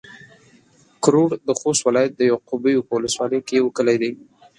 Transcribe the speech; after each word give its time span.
کرړو 1.03 1.25
د 1.47 1.49
خوست 1.59 1.81
ولايت 1.87 2.11
د 2.15 2.21
يعقوبيو 2.31 2.85
په 2.87 2.93
ولسوالۍ 2.97 3.39
کې 3.47 3.53
يو 3.61 3.67
کلی 3.77 3.97
دی 4.01 4.11